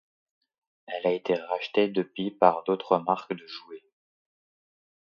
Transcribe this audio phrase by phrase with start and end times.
[0.87, 3.83] Elle a été rachetée depuis par d'autres marques de jouets.